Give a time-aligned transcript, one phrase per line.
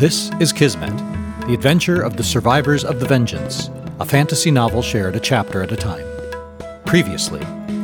[0.00, 0.96] This is Kismet,
[1.46, 3.68] the adventure of the survivors of the Vengeance,
[4.00, 6.06] a fantasy novel shared a chapter at a time.
[6.86, 7.42] Previously,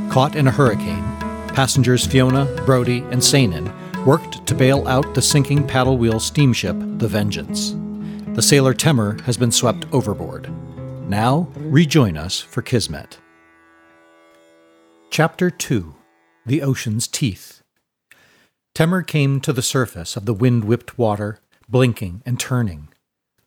[0.09, 1.05] caught in a hurricane,
[1.49, 3.71] passengers Fiona, Brody, and Sainin
[4.07, 7.75] worked to bail out the sinking paddle wheel steamship, the Vengeance.
[8.35, 10.51] The sailor Temur has been swept overboard.
[11.11, 13.19] Now, rejoin us for Kismet.
[15.11, 15.95] Chapter 2
[16.47, 17.63] The Ocean's Teeth.
[18.75, 22.89] Temur came to the surface of the wind whipped water blinking and turning.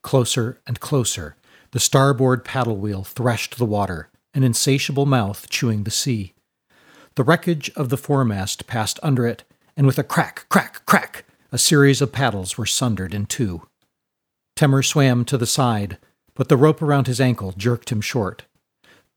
[0.02, 1.36] Closer and closer,
[1.72, 6.34] the starboard paddle wheel threshed the water, an insatiable mouth chewing the sea.
[7.16, 9.44] The wreckage of the foremast passed under it,
[9.76, 13.62] and with a crack, crack, crack, a series of paddles were sundered in two.
[14.56, 15.98] Temur swam to the side,
[16.34, 18.44] but the rope around his ankle jerked him short.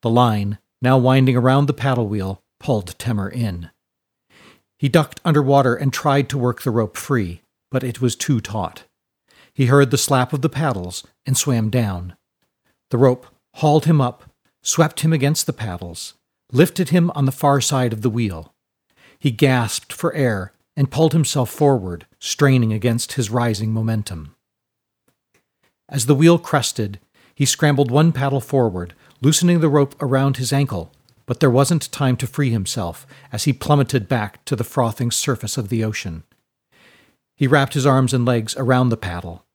[0.02, 3.70] The line, now winding around the paddle wheel, pulled Temur in.
[4.78, 8.42] He ducked under water and tried to work the rope free, but it was too
[8.42, 8.84] taut.
[9.54, 12.16] He heard the slap of the paddles and swam down.
[12.90, 14.24] The rope hauled him up,
[14.62, 16.16] swept him against the paddles,
[16.52, 18.54] lifted him on the far side of the wheel.
[19.20, 24.36] He gasped for air and pulled himself forward, straining against his rising momentum.
[25.88, 27.00] As the wheel crested,
[27.36, 30.92] he scrambled one paddle forward, loosening the rope around his ankle,
[31.26, 35.58] but there wasn't time to free himself as he plummeted back to the frothing surface
[35.58, 36.24] of the ocean.
[37.36, 39.46] He wrapped his arms and legs around the paddle.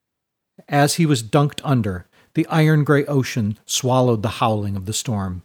[0.69, 5.43] As he was dunked under, the iron gray ocean swallowed the howling of the storm.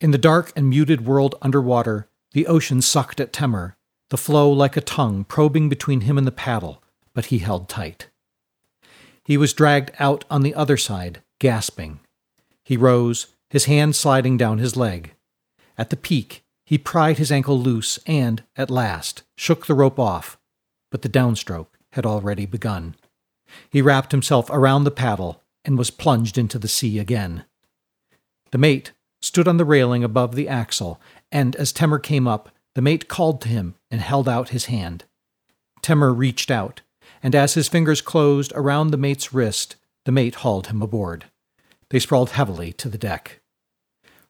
[0.00, 3.74] In the dark and muted world underwater, the ocean sucked at Temur,
[4.10, 6.82] the flow like a tongue probing between him and the paddle,
[7.14, 8.08] but he held tight.
[9.24, 12.00] He was dragged out on the other side, gasping.
[12.64, 15.14] He rose, his hand sliding down his leg.
[15.76, 20.37] At the peak, he pried his ankle loose and, at last, shook the rope off,
[20.90, 22.94] but the downstroke had already begun.
[23.70, 27.44] He wrapped himself around the paddle and was plunged into the sea again.
[28.50, 31.00] The mate stood on the railing above the axle,
[31.30, 35.04] and as Temur came up, the mate called to him and held out his hand.
[35.82, 36.82] Temur reached out,
[37.22, 41.26] and as his fingers closed around the mate's wrist, the mate hauled him aboard.
[41.90, 43.40] They sprawled heavily to the deck.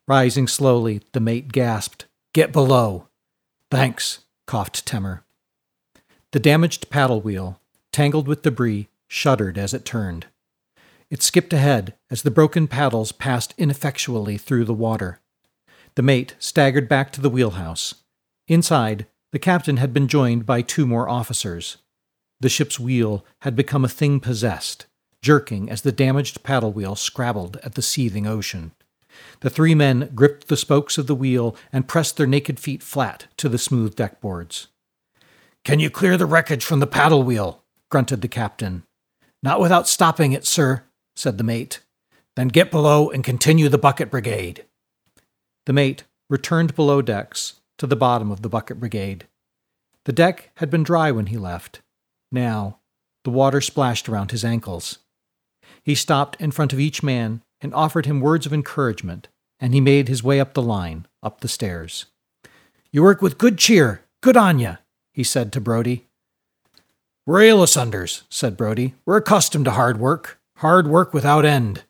[0.06, 3.08] Rising slowly, the mate gasped, Get below!
[3.70, 5.20] Thanks, coughed Temur.
[6.32, 7.58] The damaged paddle wheel,
[7.90, 10.26] tangled with debris, shuddered as it turned.
[11.08, 15.20] It skipped ahead as the broken paddles passed ineffectually through the water.
[15.94, 17.94] The mate staggered back to the wheelhouse.
[18.46, 21.78] Inside, the captain had been joined by two more officers.
[22.40, 24.86] The ship's wheel had become a thing possessed,
[25.22, 28.72] jerking as the damaged paddle wheel scrabbled at the seething ocean.
[29.40, 33.26] The three men gripped the spokes of the wheel and pressed their naked feet flat
[33.38, 34.68] to the smooth deck boards.
[35.64, 37.62] Can you clear the wreckage from the paddle wheel?
[37.90, 38.84] grunted the captain.
[39.42, 41.80] Not without stopping it, sir, said the mate.
[42.36, 44.64] Then get below and continue the bucket brigade.
[45.66, 49.26] The mate returned below decks to the bottom of the bucket brigade.
[50.04, 51.80] The deck had been dry when he left.
[52.32, 52.78] Now,
[53.24, 54.98] the water splashed around his ankles.
[55.82, 59.28] He stopped in front of each man and offered him words of encouragement,
[59.60, 62.06] and he made his way up the line, up the stairs.
[62.90, 64.04] You work with good cheer.
[64.20, 64.76] Good on ya
[65.18, 66.06] he said to Brody.
[67.26, 68.94] We're Aelisunders, said Brody.
[69.04, 71.82] We're accustomed to hard work, hard work without end.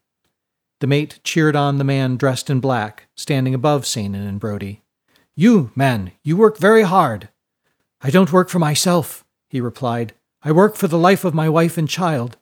[0.80, 4.80] The mate cheered on the man dressed in black, standing above Sainin and Brody.
[5.36, 7.28] You, man, you work very hard.
[8.00, 10.14] I don't work for myself, he replied.
[10.42, 12.38] I work for the life of my wife and child.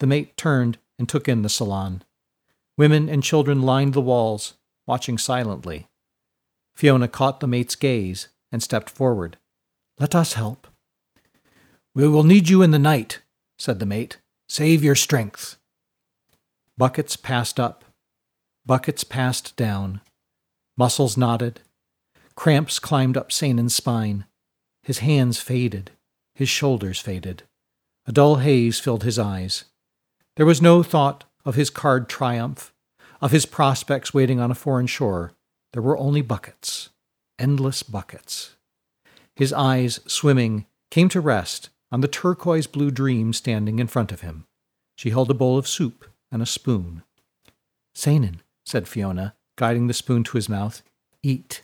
[0.00, 2.02] The mate turned and took in the salon.
[2.76, 4.54] Women and children lined the walls,
[4.84, 5.86] watching silently.
[6.74, 9.38] Fiona caught the mate's gaze and stepped forward.
[9.98, 10.66] Let us help.
[11.94, 13.20] We will need you in the night,
[13.58, 14.18] said the mate.
[14.46, 15.56] Save your strength.
[16.76, 17.82] Buckets passed up.
[18.66, 20.02] Buckets passed down.
[20.76, 21.62] Muscles knotted.
[22.34, 24.26] Cramps climbed up Sainin's spine.
[24.82, 25.92] His hands faded.
[26.34, 27.44] His shoulders faded.
[28.06, 29.64] A dull haze filled his eyes.
[30.36, 32.74] There was no thought of his card triumph,
[33.22, 35.32] of his prospects waiting on a foreign shore.
[35.72, 36.90] There were only buckets,
[37.38, 38.55] endless buckets
[39.36, 44.22] his eyes swimming, came to rest on the turquoise blue dream standing in front of
[44.22, 44.46] him.
[44.96, 47.02] She held a bowl of soup and a spoon.
[47.94, 50.82] Sainin, said Fiona, guiding the spoon to his mouth,
[51.22, 51.62] eat.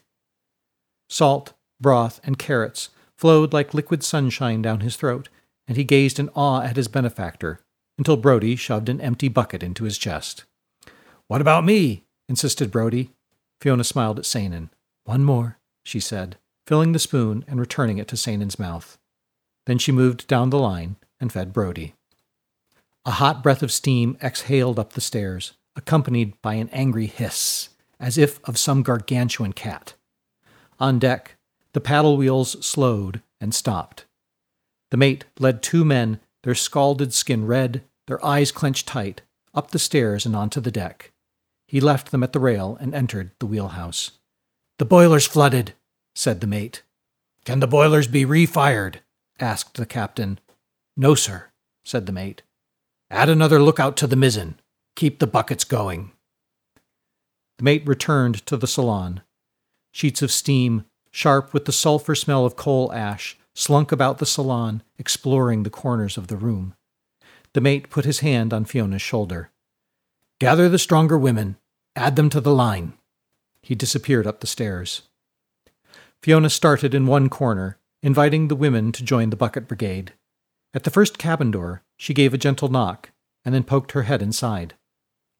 [1.08, 5.28] Salt, broth, and carrots flowed like liquid sunshine down his throat,
[5.66, 7.60] and he gazed in awe at his benefactor
[7.98, 10.44] until Brody shoved an empty bucket into his chest.
[11.28, 12.04] What about me?
[12.28, 13.10] insisted Brody.
[13.60, 14.70] Fiona smiled at Sainin.
[15.04, 16.36] One more, she said
[16.72, 18.96] filling the spoon and returning it to Sainin's mouth.
[19.66, 21.92] Then she moved down the line and fed Brody.
[23.04, 27.68] A hot breath of steam exhaled up the stairs, accompanied by an angry hiss,
[28.00, 29.92] as if of some gargantuan cat.
[30.80, 31.36] On deck,
[31.74, 34.06] the paddle wheels slowed and stopped.
[34.90, 39.20] The mate led two men, their scalded skin red, their eyes clenched tight,
[39.52, 41.12] up the stairs and onto the deck.
[41.68, 44.12] He left them at the rail and entered the wheelhouse.
[44.78, 45.74] The boiler's flooded,
[46.14, 46.82] said the mate.
[47.44, 48.96] Can the boilers be refired?
[49.40, 50.38] asked the captain.
[50.96, 51.50] No, sir,
[51.84, 52.42] said the mate.
[53.10, 54.54] Add another lookout to the mizzen.
[54.94, 56.12] Keep the buckets going.
[57.58, 59.22] The mate returned to the salon.
[59.90, 64.82] Sheets of steam, sharp with the sulphur smell of coal ash, slunk about the salon,
[64.98, 66.74] exploring the corners of the room.
[67.52, 69.50] The mate put his hand on Fiona's shoulder.
[70.38, 71.56] Gather the stronger women,
[71.94, 72.94] add them to the line.
[73.60, 75.02] He disappeared up the stairs.
[76.22, 80.12] Fiona started in one corner, inviting the women to join the bucket brigade.
[80.72, 83.10] At the first cabin door, she gave a gentle knock
[83.44, 84.74] and then poked her head inside.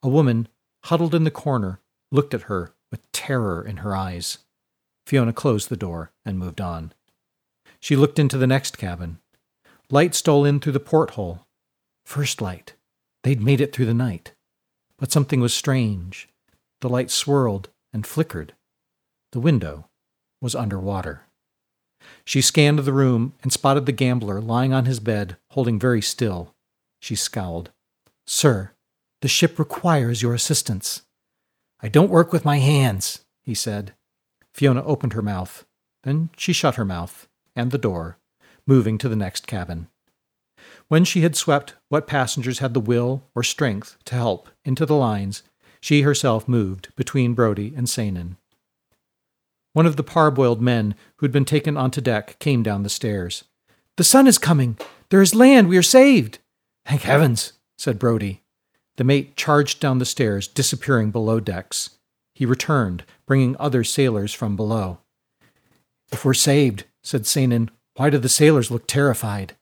[0.02, 0.49] A woman,
[0.84, 1.79] huddled in the corner,
[2.11, 4.38] looked at her with terror in her eyes.
[5.06, 6.93] Fiona closed the door and moved on.
[7.78, 9.19] She looked into the next cabin.
[9.88, 11.46] Light stole in through the porthole.
[12.05, 12.75] First light.
[13.23, 14.32] They'd made it through the night.
[14.99, 16.28] But something was strange.
[16.81, 18.55] The light swirled and flickered.
[19.31, 19.88] The window
[20.43, 21.23] was under water.
[22.25, 26.55] She scanned the room and spotted the gambler lying on his bed, holding very still.
[27.00, 27.71] She scowled.
[28.27, 28.73] Sir,
[29.23, 31.03] the ship requires your assistance.
[31.81, 33.94] I don't work with my hands, he said.
[34.53, 35.65] Fiona opened her mouth.
[36.03, 38.19] Then she shut her mouth and the door,
[38.67, 39.88] moving to the next cabin.
[40.88, 44.97] When she had swept what passengers had the will or strength to help into the
[44.97, 45.43] lines,
[45.81, 48.37] she herself moved between Brodie and Saanen.
[49.73, 53.45] One of the parboiled men who had been taken onto deck came down the stairs.
[53.97, 54.77] The sun is coming!
[55.09, 55.69] There is land!
[55.69, 56.39] We are saved!
[56.85, 58.43] Thank heavens, said Brodie.
[58.97, 61.91] The mate charged down the stairs, disappearing below decks.
[62.35, 64.99] He returned, bringing other sailors from below.
[66.11, 69.57] If we're saved, said Saanen, why do the sailors look terrified?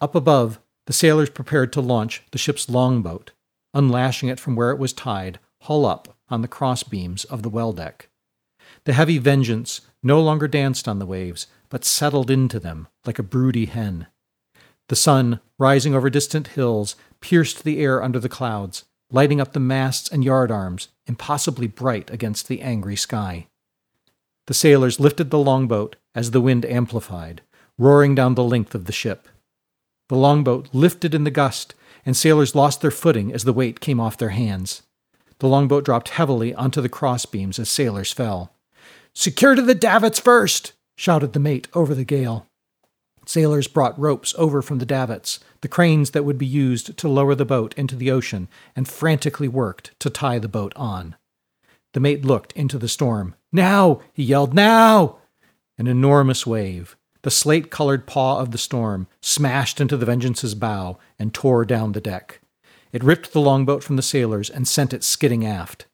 [0.00, 3.32] Up above, the sailors prepared to launch the ship's longboat,
[3.74, 7.72] unlashing it from where it was tied, hull up, on the crossbeams of the well
[7.72, 8.07] deck.
[8.88, 13.22] The heavy Vengeance no longer danced on the waves, but settled into them like a
[13.22, 14.06] broody hen.
[14.88, 19.60] The sun, rising over distant hills, pierced the air under the clouds, lighting up the
[19.60, 23.48] masts and yardarms, impossibly bright against the angry sky.
[24.46, 27.42] The sailors lifted the longboat as the wind amplified,
[27.76, 29.28] roaring down the length of the ship.
[30.08, 31.74] The longboat lifted in the gust,
[32.06, 34.80] and sailors lost their footing as the weight came off their hands.
[35.40, 38.54] The longboat dropped heavily onto the crossbeams as sailors fell.
[39.20, 40.74] Secure to the davits first!
[40.94, 42.46] shouted the mate over the gale.
[43.26, 47.34] Sailors brought ropes over from the davits, the cranes that would be used to lower
[47.34, 51.16] the boat into the ocean, and frantically worked to tie the boat on.
[51.94, 53.34] The mate looked into the storm.
[53.50, 54.02] Now!
[54.12, 54.54] he yelled.
[54.54, 55.18] Now!
[55.78, 60.96] An enormous wave, the slate colored paw of the storm, smashed into the Vengeance's bow
[61.18, 62.40] and tore down the deck.
[62.92, 65.86] It ripped the longboat from the sailors and sent it skidding aft.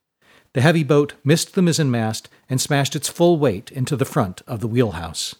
[0.54, 4.60] The heavy boat missed the mizzenmast and smashed its full weight into the front of
[4.60, 5.34] the wheelhouse.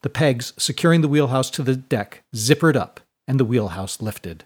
[0.00, 4.44] The pegs securing the wheelhouse to the deck zippered up, and the wheelhouse lifted.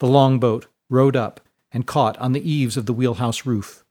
[0.00, 3.84] The longboat rode up and caught on the eaves of the wheelhouse roof.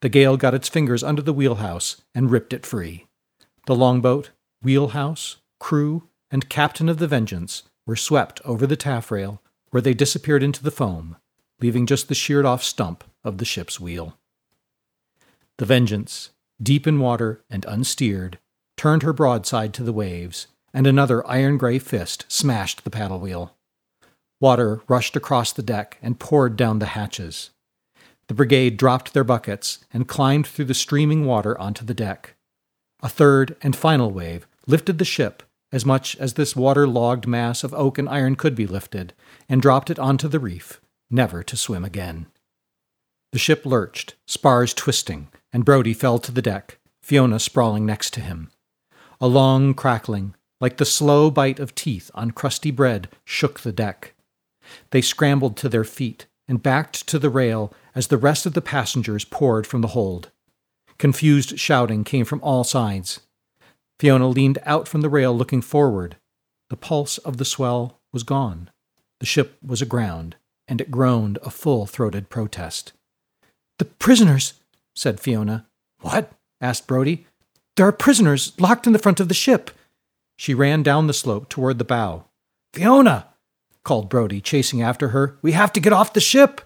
[0.00, 3.06] The gale got its fingers under the wheelhouse and ripped it free.
[3.66, 4.30] The longboat,
[4.62, 9.40] wheelhouse, crew, and captain of the Vengeance were swept over the taffrail,
[9.70, 11.16] where they disappeared into the foam,
[11.60, 14.18] leaving just the sheared off stump of the ship's wheel.
[15.58, 16.30] The Vengeance,
[16.62, 18.38] deep in water and unsteered,
[18.76, 23.56] turned her broadside to the waves, and another iron gray fist smashed the paddle wheel.
[24.40, 27.50] Water rushed across the deck and poured down the hatches.
[28.28, 32.36] The brigade dropped their buckets and climbed through the streaming water onto the deck.
[33.02, 37.74] A third and final wave lifted the ship as much as this water-logged mass of
[37.74, 39.12] oak and iron could be lifted,
[39.48, 42.26] and dropped it onto the reef, never to swim again.
[43.32, 48.20] The ship lurched, spars twisting, and Brodie fell to the deck, Fiona sprawling next to
[48.20, 48.50] him.
[49.20, 54.14] A long crackling, like the slow bite of teeth on crusty bread, shook the deck.
[54.90, 58.62] They scrambled to their feet and backed to the rail as the rest of the
[58.62, 60.30] passengers poured from the hold.
[60.98, 63.20] Confused shouting came from all sides.
[64.00, 66.16] Fiona leaned out from the rail looking forward.
[66.70, 68.70] The pulse of the swell was gone.
[69.20, 72.92] The ship was aground, and it groaned a full throated protest.
[73.78, 74.54] The prisoners,
[74.94, 75.66] said Fiona.
[76.00, 76.32] What?
[76.60, 77.26] asked Brodie.
[77.76, 79.70] There are prisoners locked in the front of the ship.
[80.36, 82.24] She ran down the slope toward the bow.
[82.72, 83.28] Fiona!
[83.84, 85.38] called Brody, chasing after her.
[85.40, 86.60] We have to get off the ship!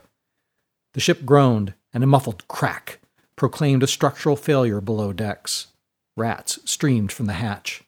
[0.95, 2.99] The ship groaned, and a muffled crack
[3.37, 5.69] proclaimed a structural failure below decks.
[6.17, 7.83] Rats streamed from the hatch.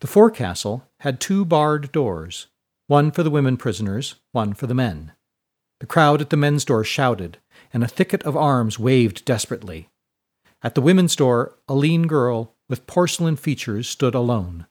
[0.00, 2.48] The forecastle had two barred doors,
[2.86, 5.12] one for the women prisoners, one for the men.
[5.80, 7.38] The crowd at the men's door shouted,
[7.72, 9.88] and a thicket of arms waved desperately.
[10.62, 14.66] At the women's door, a lean girl with porcelain features stood alone.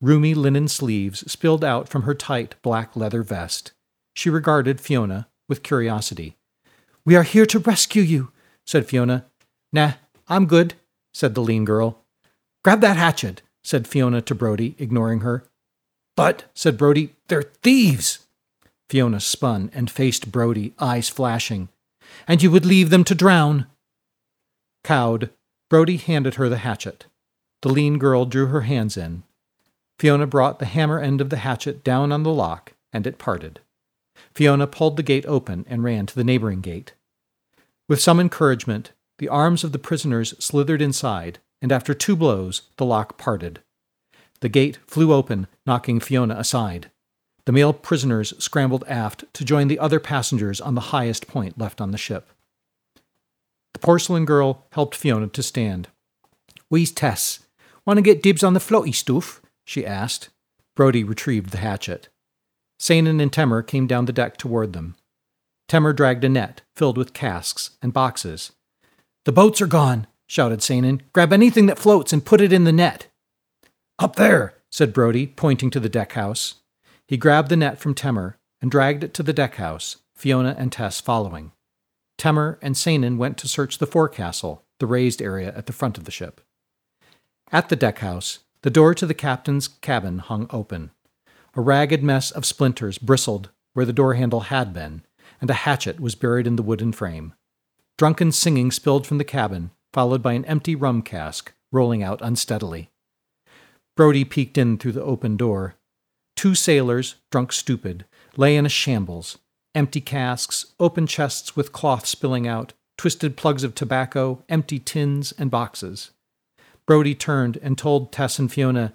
[0.00, 3.72] Roomy linen sleeves spilled out from her tight black leather vest.
[4.14, 6.36] She regarded Fiona with curiosity.
[7.04, 8.32] We are here to rescue you,
[8.66, 9.26] said Fiona.
[9.72, 9.92] Nah,
[10.28, 10.74] I'm good,
[11.14, 12.04] said the lean girl.
[12.64, 15.44] Grab that hatchet, said Fiona to Brody, ignoring her.
[16.16, 18.26] But, said Brody, they're thieves.
[18.88, 21.68] Fiona spun and faced Brody, eyes flashing.
[22.26, 23.66] And you would leave them to drown?
[24.84, 25.30] Cowed,
[25.68, 27.06] Brody handed her the hatchet.
[27.62, 29.24] The lean girl drew her hands in.
[29.98, 33.60] Fiona brought the hammer end of the hatchet down on the lock, and it parted.
[34.34, 36.94] Fiona pulled the gate open and ran to the neighboring gate.
[37.88, 42.84] With some encouragement, the arms of the prisoners slithered inside, and after two blows, the
[42.84, 43.60] lock parted.
[44.40, 46.90] The gate flew open, knocking Fiona aside.
[47.46, 51.80] The male prisoners scrambled aft to join the other passengers on the highest point left
[51.80, 52.30] on the ship.
[53.72, 55.88] The porcelain girl helped Fiona to stand.
[56.68, 57.40] Where's Tess?
[57.84, 59.40] Want to get dibs on the floaty stuff?
[59.64, 60.28] she asked.
[60.74, 62.08] Brody retrieved the hatchet.
[62.80, 64.96] Saanen and Temur came down the deck toward them.
[65.68, 68.52] Temur dragged a net filled with casks and boxes.
[69.24, 71.00] The boats are gone, shouted Saanen.
[71.12, 73.06] Grab anything that floats and put it in the net.
[73.98, 76.56] Up there, said Brody, pointing to the deck house.
[77.06, 80.72] He grabbed the net from Temur and dragged it to the deck house, Fiona and
[80.72, 81.52] Tess following.
[82.18, 86.04] Temur and Saanen went to search the forecastle, the raised area at the front of
[86.04, 86.40] the ship.
[87.52, 90.90] At the deck house, the door to the captain's cabin hung open.
[91.54, 95.02] A ragged mess of splinters bristled where the door handle had been,
[95.40, 97.34] and a hatchet was buried in the wooden frame.
[97.98, 102.90] Drunken singing spilled from the cabin, followed by an empty rum cask rolling out unsteadily.
[103.94, 105.75] Brody peeked in through the open door.
[106.36, 108.04] Two sailors, drunk stupid,
[108.36, 109.38] lay in a shambles.
[109.74, 115.50] Empty casks, open chests with cloth spilling out, twisted plugs of tobacco, empty tins and
[115.50, 116.10] boxes.
[116.86, 118.92] Brody turned and told Tess and Fiona,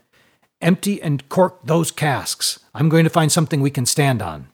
[0.61, 2.59] Empty and cork those casks.
[2.75, 4.47] I'm going to find something we can stand on.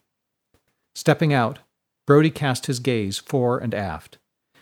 [0.96, 1.60] Stepping out,
[2.06, 4.18] Brody cast his gaze fore and aft.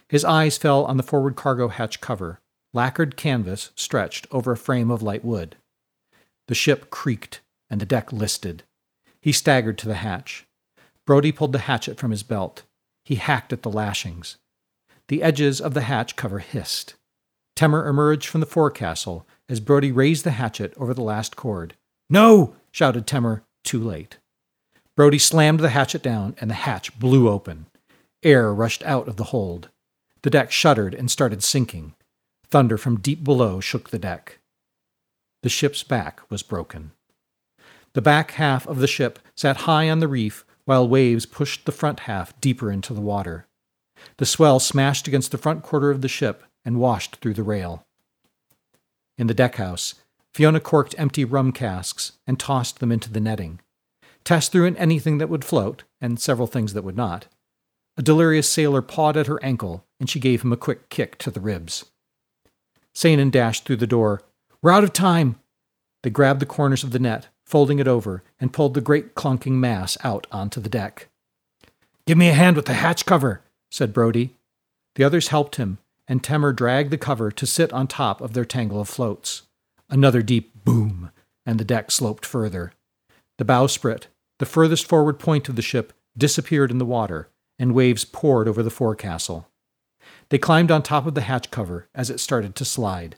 [0.10, 2.40] His eyes fell on the forward cargo hatch cover,
[2.74, 5.56] lacquered canvas stretched over a frame of light wood.
[6.48, 8.64] The ship creaked, and the deck listed.
[9.22, 10.46] He staggered to the hatch.
[11.06, 12.64] Brody pulled the hatchet from his belt.
[13.04, 14.38] He hacked at the lashings.
[15.08, 16.96] The edges of the hatch cover hissed.
[17.56, 21.76] Temur emerged from the forecastle as Brody raised the hatchet over the last cord.
[22.10, 22.56] No!
[22.72, 24.18] shouted Temur, too late.
[24.96, 27.68] Brody slammed the hatchet down, and the hatch blew open.
[28.24, 29.70] Air rushed out of the hold.
[30.24, 31.94] The deck shuddered and started sinking.
[32.48, 34.40] Thunder from deep below shook the deck.
[35.44, 36.92] The ship's back was broken.
[37.96, 41.72] The back half of the ship sat high on the reef while waves pushed the
[41.72, 43.48] front half deeper into the water.
[44.18, 47.86] The swell smashed against the front quarter of the ship and washed through the rail.
[49.18, 49.94] In the deckhouse,
[50.34, 53.62] Fiona corked empty rum casks and tossed them into the netting.
[54.26, 57.28] Tess threw in anything that would float, and several things that would not.
[57.96, 61.32] A delirious sailor pawed at her ankle, and she gave him a quick kick to
[61.32, 61.86] the ribs.
[62.94, 64.22] Saanen dashed through the door,
[64.62, 65.40] we're out of time.
[66.04, 69.54] They grabbed the corners of the net, folding it over, and pulled the great clunking
[69.54, 71.08] mass out onto the deck.
[72.08, 74.36] Give me a hand with the hatch cover, said Brody.
[74.96, 78.46] The others helped him, and Temur dragged the cover to sit on top of their
[78.46, 79.44] tangle of floats.
[79.90, 81.12] Another deep boom,
[81.46, 82.74] and the deck sloped further.
[83.38, 84.08] The bowsprit,
[84.40, 88.64] the furthest forward point of the ship, disappeared in the water, and waves poured over
[88.64, 89.48] the forecastle.
[90.30, 93.18] They climbed on top of the hatch cover as it started to slide.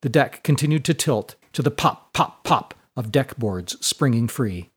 [0.00, 4.70] The deck continued to tilt to the pop, pop, pop of deck boards springing free.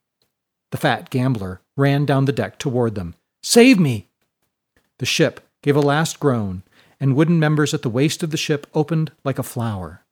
[0.70, 3.14] The fat gambler ran down the deck toward them.
[3.42, 4.08] Save me!
[4.98, 6.62] The ship gave a last groan,
[6.98, 10.04] and wooden members at the waist of the ship opened like a flower.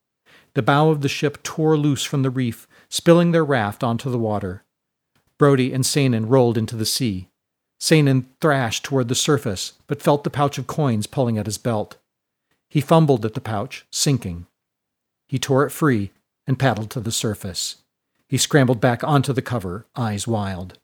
[0.53, 4.17] The bow of the ship tore loose from the reef, spilling their raft onto the
[4.17, 4.63] water.
[5.37, 7.29] Brody and Saanen rolled into the sea.
[7.79, 11.97] Saanen thrashed toward the surface, but felt the pouch of coins pulling at his belt.
[12.69, 14.47] He fumbled at the pouch, sinking.
[15.27, 16.11] He tore it free
[16.47, 17.77] and paddled to the surface.
[18.35, 20.77] He scrambled back onto the cover, eyes wild.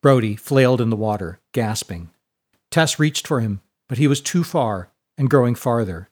[0.00, 2.10] Brody flailed in the water, gasping.
[2.70, 6.08] Tess reached for him, but he was too far and growing farther.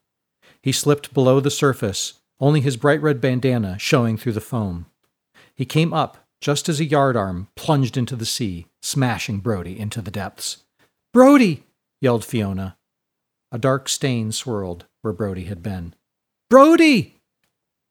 [0.65, 4.87] He slipped below the surface, only his bright red bandana showing through the foam.
[5.55, 10.11] He came up just as a yardarm plunged into the sea, smashing Brody into the
[10.11, 10.65] depths.
[11.13, 11.69] Brody!
[12.01, 12.77] yelled Fiona.
[13.53, 15.95] A dark stain swirled where Brody had been.
[16.51, 17.21] Brody!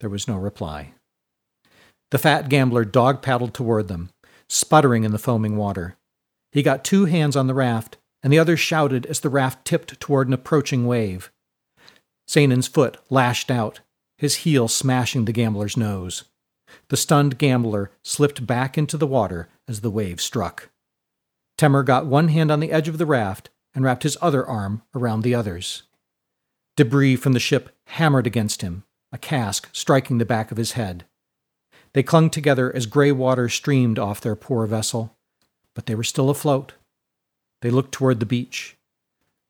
[0.01, 0.95] There was no reply.
[2.13, 4.11] The fat gambler dog paddled toward them,
[4.47, 5.97] sputtering in the foaming water.
[6.51, 9.99] He got two hands on the raft, and the other shouted as the raft tipped
[9.99, 11.31] toward an approaching wave.
[12.27, 13.79] Sanin's foot lashed out,
[14.15, 16.25] his heel smashing the gambler's nose.
[16.89, 20.69] The stunned gambler slipped back into the water as the wave struck.
[21.57, 24.83] Temur got one hand on the edge of the raft and wrapped his other arm
[24.93, 25.81] around the other's.
[26.77, 31.05] Debris from the ship hammered against him, a cask striking the back of his head.
[31.93, 35.15] They clung together as gray water streamed off their poor vessel,
[35.75, 36.73] but they were still afloat.
[37.61, 38.77] They looked toward the beach.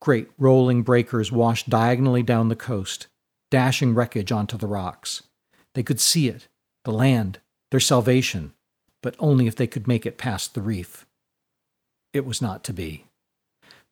[0.02, 3.08] Great rolling breakers washed diagonally down the coast,
[3.50, 5.24] dashing wreckage onto the rocks.
[5.74, 6.48] They could see it,
[6.84, 7.40] the land,
[7.72, 8.54] their salvation,
[9.02, 11.06] but only if they could make it past the reef.
[12.14, 13.06] It was not to be.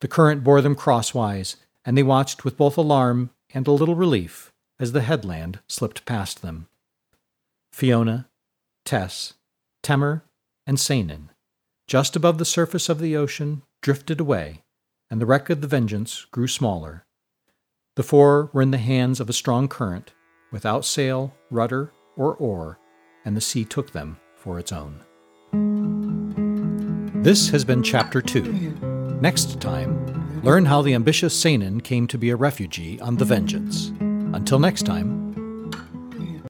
[0.02, 1.56] The current bore them crosswise,
[1.86, 6.42] and they watched with both alarm and a little relief as the headland slipped past
[6.42, 6.68] them.
[7.72, 8.28] Fiona,
[8.86, 9.34] Tess,
[9.84, 10.24] Temur,
[10.66, 11.30] and Sanin,
[11.88, 14.64] just above the surface of the ocean, drifted away,
[15.10, 17.06] and the wreck of the Vengeance grew smaller.
[17.96, 20.14] The four were in the hands of a strong current,
[20.52, 22.80] without sail, rudder, or oar,
[23.26, 25.02] and the sea took them for its own.
[27.24, 29.20] This has been Chapter 2.
[29.22, 33.92] Next time, learn how the ambitious Sanin came to be a refugee on the Vengeance.
[34.00, 35.31] Until next time,